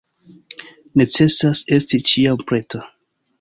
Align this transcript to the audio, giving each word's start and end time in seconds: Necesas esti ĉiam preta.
Necesas 1.01 1.61
esti 1.77 2.01
ĉiam 2.09 2.41
preta. 2.53 2.83